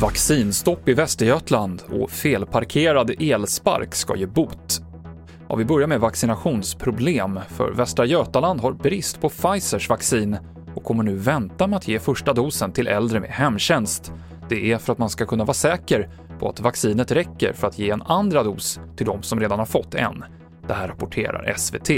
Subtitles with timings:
[0.00, 4.80] Vaccinstopp i Västergötland och felparkerad elspark ska ge bot.
[5.48, 10.36] Ja, vi börjar med vaccinationsproblem, för Västra Götaland har brist på Pfizers vaccin
[10.74, 14.12] och kommer nu vänta med att ge första dosen till äldre med hemtjänst.
[14.48, 17.78] Det är för att man ska kunna vara säker på att vaccinet räcker för att
[17.78, 20.24] ge en andra dos till de som redan har fått en.
[20.66, 21.90] Det här rapporterar SVT.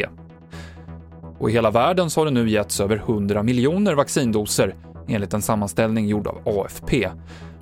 [1.42, 4.74] Och i hela världen så har det nu getts över 100 miljoner vaccindoser
[5.08, 7.08] enligt en sammanställning gjord av AFP.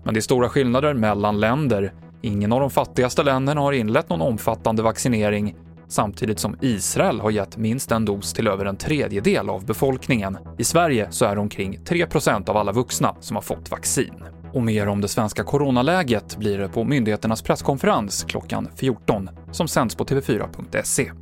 [0.05, 1.93] Men det är stora skillnader mellan länder.
[2.23, 5.57] Ingen av de fattigaste länderna har inlett någon omfattande vaccinering
[5.89, 10.39] samtidigt som Israel har gett minst en dos till över en tredjedel av befolkningen.
[10.59, 14.15] I Sverige så är det omkring 3% av alla vuxna som har fått vaccin.
[14.53, 19.95] Och mer om det svenska coronaläget blir det på myndigheternas presskonferens klockan 14 som sänds
[19.95, 21.13] på tv4.se.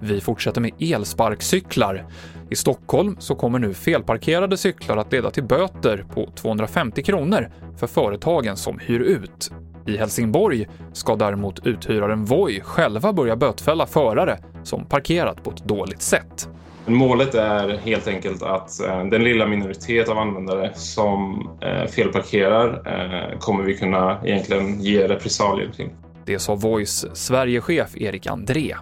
[0.00, 2.06] Vi fortsätter med elsparkcyklar.
[2.50, 7.86] I Stockholm så kommer nu felparkerade cyklar att leda till böter på 250 kronor för
[7.86, 9.50] företagen som hyr ut.
[9.86, 16.02] I Helsingborg ska däremot uthyraren Voi själva börja bötfälla förare som parkerat på ett dåligt
[16.02, 16.48] sätt.
[16.86, 23.38] Målet är helt enkelt att eh, den lilla minoritet av användare som eh, felparkerar eh,
[23.38, 25.88] kommer vi kunna egentligen ge repressalier till.
[26.24, 28.74] Det sa Voice Sverigechef Erik André.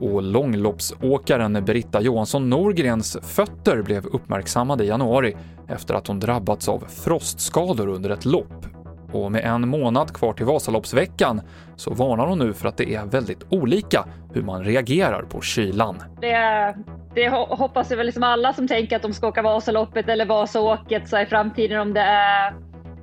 [0.00, 5.36] Och långloppsåkaren Britta Johansson Norgrens fötter blev uppmärksammade i januari
[5.68, 8.66] efter att hon drabbats av frostskador under ett lopp.
[9.12, 11.40] Och med en månad kvar till Vasaloppsveckan
[11.76, 16.02] så varnar hon nu för att det är väldigt olika hur man reagerar på kylan.
[16.20, 16.74] Det,
[17.14, 21.18] det hoppas väl liksom alla som tänker att de ska åka Vasaloppet eller Vasaåket så
[21.18, 22.54] i framtiden om det är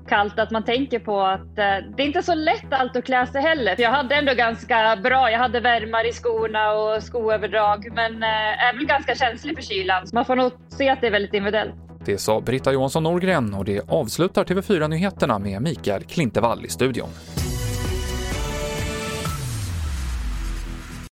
[0.10, 3.28] kallt att man tänker på att eh, det är inte så lätt allt att klä
[3.28, 3.76] sig heller.
[3.78, 8.74] Jag hade ändå ganska bra, jag hade värmar i skorna och skoöverdrag men eh, är
[8.74, 10.08] väl ganska känslig för kylan.
[10.08, 11.76] Så man får nog se att det är väldigt individuellt.
[12.06, 17.10] Det sa Britta Johansson Norgren och det avslutar TV4 Nyheterna med Mikael Klintevall i studion.